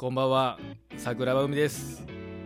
[0.00, 0.58] こんばんは。
[0.96, 2.02] 桜庭海です。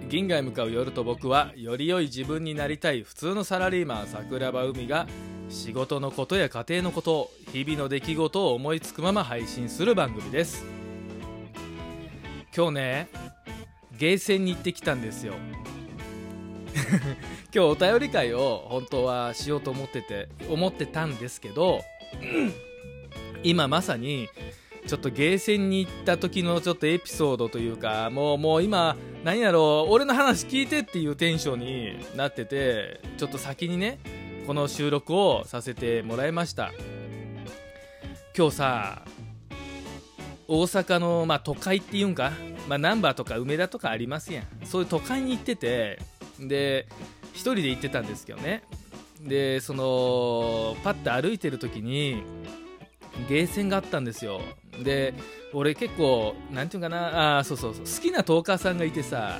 [0.08, 5.07] 銀河へ向かう夜と僕はより良い自分になりたい普通のサラリーマン桜庭海が
[5.49, 10.64] 仕事のことや家庭のこと日々の出来事を思いつくまま配信する番組です。
[12.56, 13.09] 今日ね
[13.96, 15.34] ゲーセンに行ってきたんですよ。
[16.75, 16.86] 今
[17.52, 21.82] 日お便り会を本当はしようと思ってて思ってたんですけど
[23.45, 24.29] 今まさに
[24.86, 33.98] ちょっとゲーセンに行った時のちょっとエピソードというかもうもう今何やろう俺の話聞いてっていうテンションになっててちょっと先にね
[34.47, 36.73] この収録をさせてもらいました。
[38.37, 39.05] 今日さ
[40.48, 42.33] 大阪の、まあ、都会っていうんか、
[42.69, 44.45] まあ、難波とか梅田とかありますやん。
[44.64, 45.98] そういう都会に行ってて
[46.39, 46.87] で
[47.33, 48.64] 1人で行ってたんですけどね。
[49.20, 52.23] でそのパッと歩いてる時に
[53.28, 54.41] ゲーセンがあったんですよ。
[54.83, 55.14] で
[55.52, 59.39] 俺結構なんていうかなあそうそうそう好きなトーカーさんがいてさ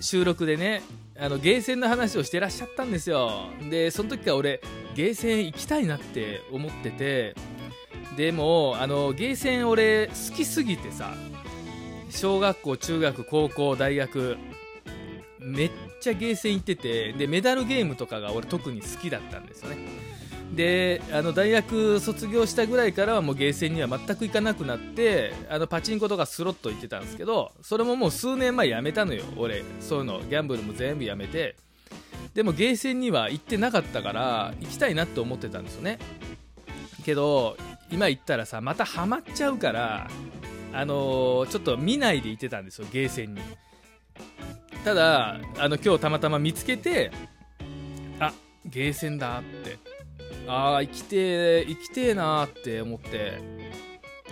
[0.00, 0.82] 収録でね
[1.18, 3.46] あのゲーセンの話をしてらっしゃったんですよ。
[3.70, 4.60] でその時から俺
[4.94, 7.34] ゲーセン行きたいなって思ってて
[8.16, 11.14] でもあのゲーセン俺好きすぎてさ
[12.10, 14.36] 小学校中学高校大学
[15.40, 19.76] めっちゃゲーセン行っててでメダルゲームとかが俺特に好きだったんですよね。
[20.54, 29.64] であの大学卒業したぐらいからはもうゲーセンには全く行かなくなってあのパチンコとかスロット行ってたんですけどそれももう数年前やめたのよ俺。
[29.80, 30.20] そういうの。
[30.20, 31.56] ギャンブルも全部やめて。
[32.34, 35.98] でもゲーセンには行ってなかったから行きたいなって思ってたんですよね。
[37.04, 37.56] けど
[37.90, 40.08] 今行ったらさまたハマっちゃうから
[40.72, 43.40] あのー、ちょっと見ないで行ってたんですよゲーセンに。
[44.84, 47.12] ただあの今日たまたま見つけて
[48.18, 48.32] あ
[48.66, 49.93] ゲーセンだって。
[50.46, 53.40] ああ生きて生きてえなーって思って。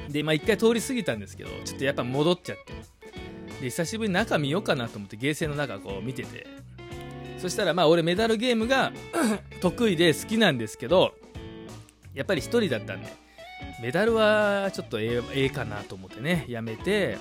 [0.08, 2.72] でまあ一回通り過ぎたんですけどちょっとやっぱ戻っちゃって。
[3.60, 6.46] で久しぶりに中見ようかなと思ってゲーセンの中こう見てて。
[7.38, 8.92] そしたらまあ俺メダルゲームが
[9.61, 11.12] 得意で好きなんですけど
[12.14, 13.12] やっぱり1人だったんで
[13.83, 17.18] メダルはちょっとええかなと思ってねやめて。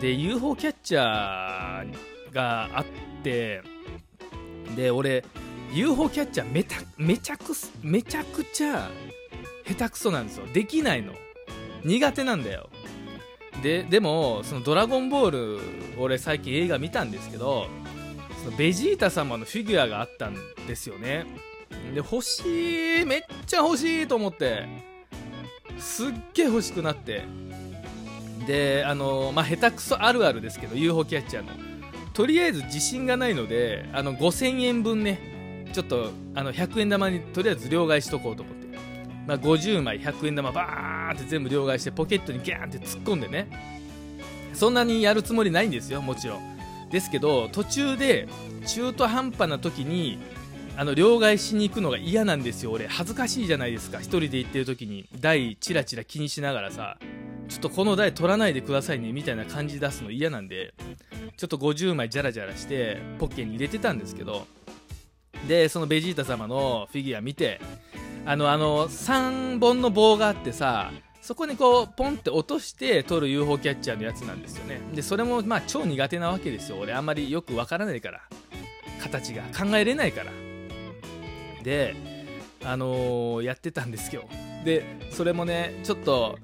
[0.00, 2.84] で UFO キャッチャーがあっ
[3.24, 3.62] て
[4.76, 5.24] で俺
[5.72, 8.90] UFO キャッチャーめためちゃくめちゃくちゃ
[9.66, 10.46] 下手くそなんですよ。
[10.52, 11.12] できないの。
[11.84, 12.68] 苦手なんだよ。
[13.62, 15.60] ででもその「ドラゴンボール」
[15.98, 17.68] 俺最近映画見たんですけど
[18.42, 20.36] そのベジータ様のフィギュアがあったん
[20.66, 21.26] ですよね。
[21.94, 24.66] で欲しいめっちゃ欲しいと思って
[25.78, 27.22] すっげえ欲しくなって。
[28.46, 31.52] であのまあ下手くそあるあるですけど UFO キャッチャーの。
[32.12, 35.29] とりあえず自信がないのであの5000円分ね
[35.72, 38.66] ちょっとあの100円玉にとりあえず両替しとこうと思って、
[39.26, 43.48] まあ、50枚100円玉バーって全部両替してポケットにギャーンって突っ込んでね。
[44.52, 46.58] そんなにやるつもりないんですよもちろん。
[46.90, 48.28] ですけど途中で
[48.66, 50.18] 中途半端な時に
[50.76, 52.88] あの両替しに行くのが嫌なんですよ俺。
[52.88, 55.08] 恥ずかしいじゃないですか1人で行ってる時に。
[55.20, 56.98] 台チラチラ気にしながらさ
[57.50, 60.72] ちょっとこの台取らないでくださいねみたいな感じ出すの嫌なんで
[61.36, 64.46] ちょっと50枚ジャラジャラしてポッケに入れてたんですけど
[65.48, 67.60] でそのベジータ様のフィギュア見て
[68.26, 70.92] あのあの3本の棒があってさ
[71.22, 74.80] そこにこうポンって落として取る UFO キャッチャーのやつなんですよね。
[74.94, 76.78] でそれもまあ超苦手なわけですよ。
[76.78, 78.22] 俺あんまりよくわからないから。
[79.02, 79.42] 形が。
[79.56, 80.32] 考えれないから。
[81.62, 81.94] で
[82.64, 84.24] あのー、やってたんですよ。
[84.64, 86.38] でそれもねちょっと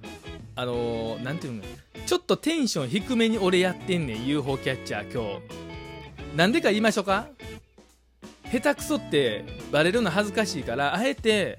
[0.54, 1.62] あの何、ー、ていうの？
[2.06, 6.36] ちょっとテンション低めに俺やってんねん UFO キャッチャー今日。
[6.36, 7.28] なんでか言いましょうか？
[8.52, 11.58] 下手くそってバレるの恥ずかしいからあえて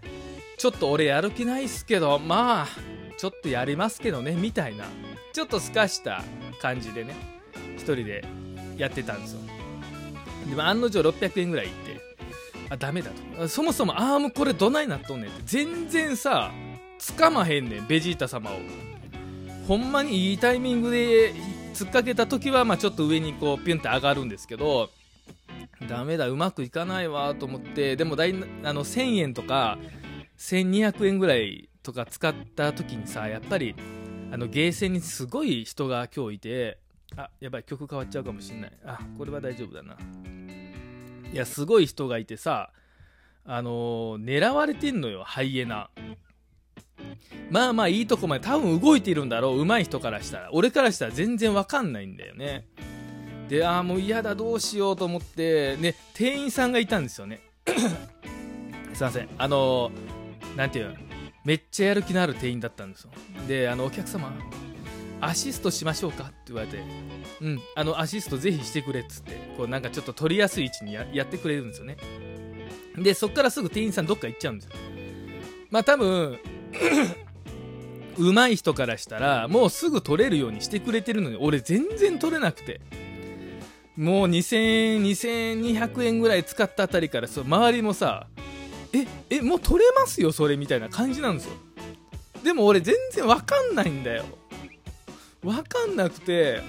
[0.58, 2.68] ちょっと俺やる気ないっすけどまあ
[3.18, 4.86] ちょっとやりますけどねみたいな
[5.34, 6.24] ちょっとすかした
[6.62, 7.14] 感じでね
[7.78, 8.26] 1人で
[8.78, 9.40] やってたんですよ。
[10.50, 12.00] でも案の定600円ぐらいいって
[12.70, 13.48] あダメだと。
[13.48, 16.52] そもそもアームこれどないなっとんねんって全然さ
[17.00, 18.54] 掴まへんねんベジータ様を。
[19.68, 21.34] ほんまにいいタイミングで
[21.74, 24.90] 突っかけた時はまあちょっと上にこうピュンって上がるんですけど
[25.88, 29.78] ダメだうまくいかないわと思ってでもだいあの1000円とか
[30.38, 33.76] 1200円ぐらいとか使った時にさやっぱり
[34.32, 36.80] あのゲーセンにすごい人が今日いて
[37.16, 38.72] あやばい曲変わっちゃうかもしんない。
[38.86, 39.96] あこれは大丈夫だな。
[41.32, 42.72] いやすごい人がいてさ
[43.46, 45.90] あのー、狙われてんのよハイエナ。
[47.50, 50.50] まあまあいいとこまで多分動いているんだろう上手い人からしたら。
[50.52, 52.68] 俺からしたら全然わかんないんだよね。
[53.50, 57.42] でああもう嫌だどうしようと思ってね店員さんがいたんですよね。
[58.94, 59.30] すいません。
[59.38, 59.92] あの
[60.56, 60.96] 何ていうの
[61.46, 63.12] めっちゃやる気のある店員だったんですよ。
[63.48, 64.34] であのお客様
[65.22, 66.26] アシストしましょうか？
[66.26, 66.80] って言われて
[67.42, 71.98] うんあのアシストぜひしてくれっつってこうなんかちょっと取りやすい位置にややってくれるんですよね。
[72.98, 74.76] でそっからすぐ店員さんどっか行っちゃうんですよ。
[75.70, 76.40] まあ多分
[78.18, 82.82] 上手い人からしたらもうすぐ取れるようにしてくれてるのに俺全然取れなくて
[83.98, 88.28] もう2000 2200円ぐらい使ったあたりからそ周りもさ
[88.94, 91.54] ええもう取れますよそれみたいな感じなんですよ。
[92.44, 94.24] でも俺全然わかんないんだよ。
[95.44, 96.62] わかんなくて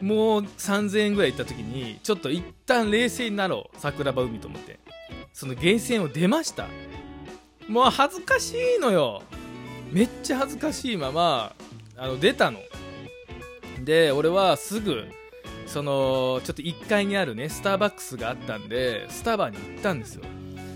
[0.00, 4.78] もう3000円ぐらい行った時にちょっと一旦冷静になろう桜庭海と思って。
[5.32, 6.68] そのゲーセンを出ました。
[7.68, 9.22] もう恥ずかしいのよ。
[9.90, 11.54] めっちゃ恥ずかしいまま
[11.96, 12.60] あの出たの。
[13.82, 15.06] で俺はすぐ
[15.66, 20.24] そのちょっと1階にあるねスターバックスがあったんでスタバに行ったんですよ。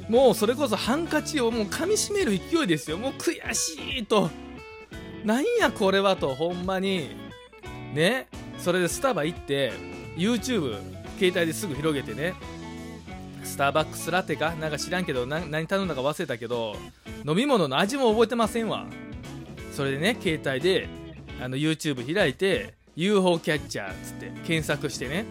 [0.09, 2.97] もうそれこそハンカチをもう噛みしめる勢いですよ。
[2.97, 4.31] もう悔しいと。
[5.25, 7.11] なんやこれはとほんまに。
[7.93, 8.29] ね。
[8.59, 9.73] それでスタバ行って
[10.17, 10.79] YouTube
[11.19, 12.35] 携帯ですぐ広げてね。
[13.43, 14.55] スターバックスラテか？
[14.55, 16.77] なんか知らんけど何頼んだか忘れたけど
[17.25, 18.87] 飲み物の味も覚えてませんわ。
[19.73, 20.89] それでね携帯で
[21.43, 25.27] あの YouTube 開いて UFO キャッチャーっつって検索してね。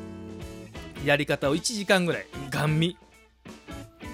[1.04, 2.28] やり方を1時間ぐらい。
[2.52, 2.96] ガン見。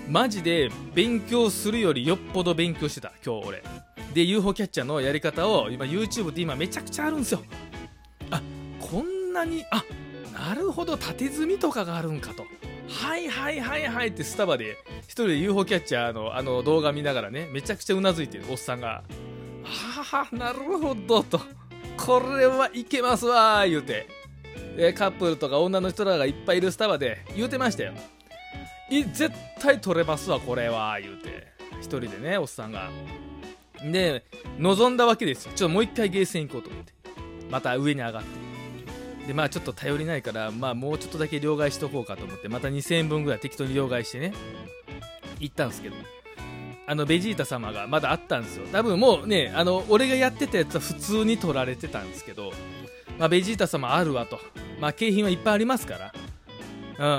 [0.09, 3.63] マジで勉強するよりよっぽど勉強してた今日俺。
[4.13, 7.41] で UFO キャッチャーのやり方を今 YouTube って今めちゃくちゃあるんですよ。
[8.29, 8.41] あ
[8.79, 9.83] こんなにあ
[10.33, 12.45] なるほど縦積みとかがあるんかと。
[12.87, 19.03] はいはいはいはいってスタバで一人で UFO キャッチャーのあの動画見ながらねめちゃくちゃうなずいてるおっさんが
[19.63, 21.41] ははなるほどと。
[22.05, 24.07] これはいけますわ言うて。
[24.95, 27.93] カップルとか女の人らがいっぱいいるスタバで言うてましたよ。
[28.89, 31.47] い絶対取れますわこれは言うて。
[31.79, 32.89] 一人でねおっさんが。
[33.83, 34.23] で
[34.59, 35.51] 望んだわけですよ。
[35.55, 36.93] ちょっともう一回ゲーセン行こうと思って。
[37.49, 39.27] また上に上がって。
[39.27, 42.47] でまあちょっと頼りないからまあもうちょっとだけ両替しとこうかと思って。
[42.49, 44.33] また2000円分ぐらい適当に両替してね。
[45.39, 45.95] 行ったんですけど。
[46.87, 48.65] あのベジータ様がまだあったんですよ。
[48.71, 52.51] 多分もうねあの俺がやってたやつは普通に取られてたんですけど、
[53.19, 54.39] まあ、ベジータ様あるわと。
[54.79, 56.13] まあ景品はいっぱいありますから。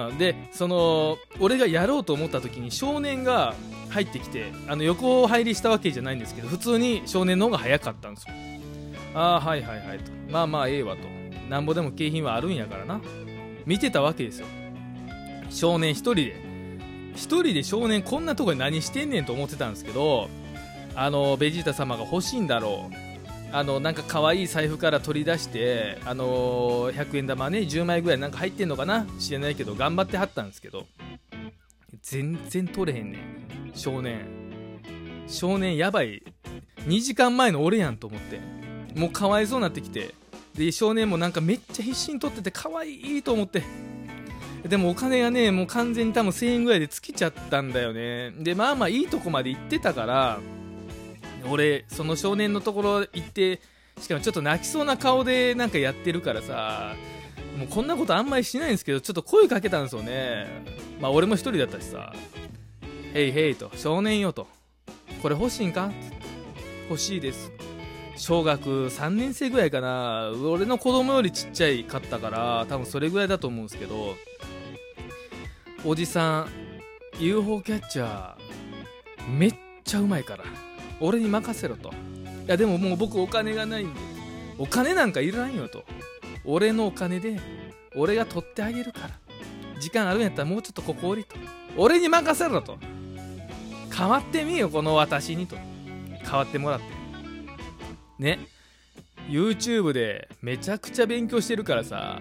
[0.09, 3.55] うん、でその俺がやろうと思った時に少年が
[3.91, 8.35] 入ってきてあの横入りしたわけじゃないんですけど普通に少年の方が早かったんですよ。
[9.15, 10.13] ああはいはいはいと。
[10.31, 11.03] まあまあええわと。
[11.49, 13.01] なんぼでも景品はあるんやからな。
[13.67, 14.47] 見てたわけですよ。
[15.51, 16.52] 少年一人で。
[17.15, 20.29] 一人で少年こんなとこに何してんねんと思ってたんですけど
[20.95, 23.13] あのベジータ様が欲しいんだろう。
[23.55, 29.07] あのなんか可愛い財布から取り出して、あの、100円玉ね10枚ぐらいなんか入ってんのかな？
[29.19, 30.87] 知らないけど頑張ってはったんですけど
[32.01, 33.73] 全然取れへんねん。
[33.75, 34.25] 少年。
[35.27, 36.23] 少年やばい。
[36.87, 38.41] 2時間前の俺やんと思って。
[38.99, 40.15] もうかわいそうになってきて。
[40.55, 43.63] で少年もなんかめっちゃ必死に取ってて可愛いと思って。
[44.69, 48.31] でもお金がねもう完全に多分1000円ぐらいで尽きちゃったんだよね。
[48.39, 50.39] でまあまあいいとこまで行ってたから
[51.51, 53.61] 俺その少年のところ行って
[54.01, 56.95] しかもちょっと泣きそうな顔でなんかやってるからさ
[57.59, 60.47] もうこんなことあんまりしないんですけどちょっと声かけたんですよね。
[61.01, 62.15] まあ俺も一人だったしさ
[63.15, 64.47] 「へいへい」と「少年よ」と
[65.21, 65.91] 「これ欲しいんか?」
[66.89, 67.51] 欲しいです。
[68.17, 70.31] 小学3年生ぐらいかな。
[70.45, 74.15] 俺の子供よりちっちゃいかったから多分それぐらいだと思うんですけど。
[75.85, 76.49] おじさん
[77.19, 80.45] UFO キャッチャーめっちゃうまいから。
[81.01, 81.91] 俺に任せろと。
[81.91, 81.93] い
[82.47, 84.01] やでももう僕お金がないんで。
[84.59, 85.85] お金なんかいらんよと。
[86.45, 87.41] 俺のお金で
[87.97, 89.11] 俺が取ってあげるから。
[89.81, 91.35] 時間あるんやったらもうちょっとここ降りと。
[91.77, 92.79] 俺に任せろと。
[93.93, 95.57] 変わってみよこの私にと。
[96.23, 96.85] 変わってもらって。
[98.21, 98.39] ね。
[99.29, 102.21] YouTube でめちゃくちゃ勉強してるからさ。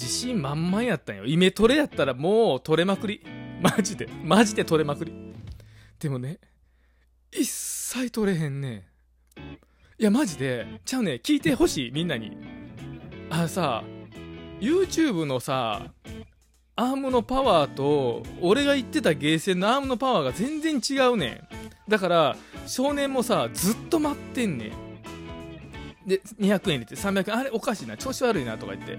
[0.00, 1.26] 自信満々やったんよ。
[1.26, 3.20] イメトレやったらもう取れまくり。
[3.60, 4.08] マジで。
[4.22, 5.12] マジで取れまくり。
[5.98, 6.38] でもね
[7.32, 8.86] 一切取れへんね
[9.98, 10.80] いやマジで。
[10.84, 12.36] ちゃうね聞いてほしいみんなに。
[13.28, 13.82] あさ
[14.60, 15.82] YouTube のさ
[16.76, 21.42] アームのパワーと俺が言ってたゲーセンのアームのパワーが全然違うね
[21.88, 22.36] だから
[22.66, 24.72] 少年もさずっと待ってんねん。
[26.06, 27.36] で200円入れて300円。
[27.36, 27.96] あれおかしいな。
[27.96, 28.98] 調子悪いなとか言って。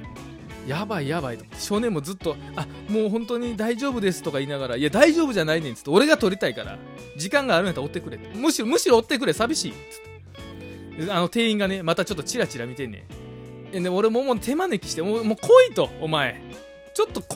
[0.70, 1.38] やばいやばい。
[1.38, 6.78] と少年もずっとあもう本当に大丈夫ですとか言いながらいや大丈夫じゃないねんつって俺が撮りたいから
[7.18, 11.12] 時間があるんやったら追ってくれむしろむしろ追ってくれ寂しいつって。
[11.12, 13.06] あの店員がねまたちょっとチラチラ見てんね
[13.74, 13.84] ん。
[13.84, 16.40] で俺ももう手招きしてもうもう来いとお前。
[16.94, 17.36] ちょっと来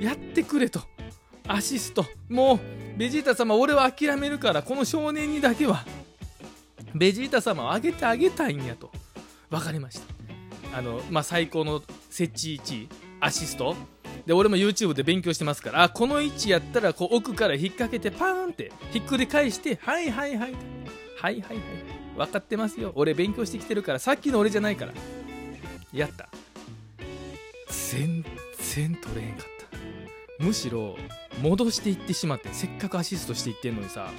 [0.00, 0.04] い。
[0.04, 0.80] やってくれと。
[1.46, 2.04] アシスト。
[2.28, 5.84] もうベジータ様俺は諦めるからこの少年にだけは
[6.94, 8.90] ベジータ様を上げてあげたいんやと。
[9.50, 10.15] 分かりました。
[10.76, 12.88] あの、まあ、最高の設置位置
[13.20, 13.74] アシスト。
[14.26, 20.50] で俺も YouTube で勉強してますからあこの位置やったらこう奥から引っ掛けてパーンってひっくり返してはいはいはい。
[20.50, 20.54] はい
[21.20, 21.58] はいはい。
[22.16, 22.92] 分かってますよ。
[22.96, 24.92] 俺勉強してきてるからさっきの俺じゃないから。
[25.92, 26.28] やった。
[27.90, 28.24] 全
[28.74, 29.46] 然取れへんかっ
[30.38, 30.44] た。
[30.44, 30.96] むしろ
[31.40, 34.10] 戻していってしまってせっかくアシストしていってんのにさ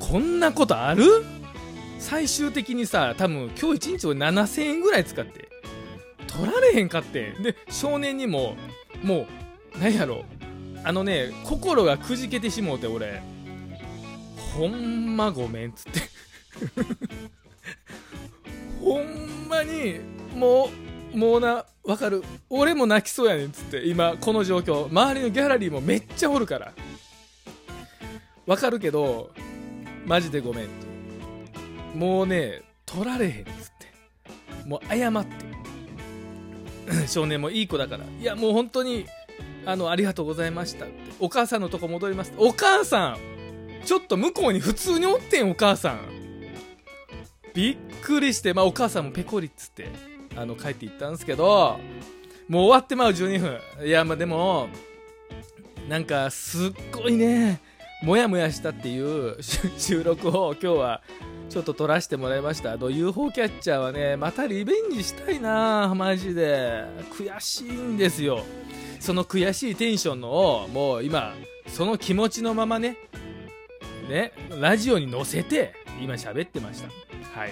[0.00, 1.04] こんなことある？
[1.98, 5.48] 最終的にさ多分今日1日俺7000円ぐらい使って
[6.26, 8.56] 取られへんかってで少年にも
[9.02, 9.26] も
[9.74, 10.24] う何やろ。
[10.84, 13.22] あのね心がくじけてしもうて俺。
[14.56, 16.00] ほんまごめんっつって。
[18.82, 20.00] ほんまに
[20.34, 20.70] も
[21.14, 22.22] うもうなわかる。
[22.48, 23.86] 俺も泣きそうやねんっつって。
[23.86, 24.86] 今この状況。
[24.86, 26.72] 周りのギャラリーもめっちゃおるから。
[28.46, 29.30] わかるけど
[30.06, 30.87] マジでごめん
[31.98, 34.66] もうね取られへんっつって。
[34.66, 37.06] もう謝って。
[37.08, 38.04] 少年もいい子だから。
[38.04, 39.06] いやもう本当に
[39.66, 40.94] あのありがとうございましたって。
[41.18, 42.32] お母さんのとこ戻ります。
[42.36, 43.18] お母さん
[43.84, 45.98] ちょっと向こうに普通におってんお母さん。
[47.52, 49.88] びっくりしてまあお母さんもペコリっつって
[50.36, 51.80] あの帰っていったんですけど
[52.48, 53.86] もう終わってまう12分。
[53.86, 54.68] いやまあでも
[55.88, 57.60] なんかすっごいね
[58.02, 59.36] もやもやしたっていう
[59.76, 61.02] 収録を今日は
[61.48, 62.72] ちょっと撮らせてもらいました。
[62.72, 66.84] あの UFO キャッチャーはねまたリベンジしたいなマジで。
[67.10, 68.44] 悔しいんですよ。
[69.00, 71.34] その悔しいテンションのをもう今
[71.66, 72.96] その気持ちのままね
[74.08, 76.88] ねラジオに乗せて今喋ってました。
[77.38, 77.50] はい。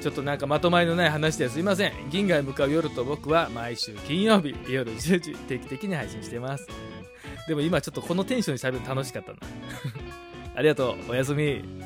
[0.00, 1.92] ちょっとなんかまとまりのない話ですいません。
[2.10, 6.66] 銀河へ向かう夜と僕は毎週金曜日夜10時定期的に配信してます。
[7.46, 9.38] でも今ちょっとこのテンションに喋るの楽しかったな。
[10.56, 11.10] ありがとう。
[11.10, 11.83] おやすみ。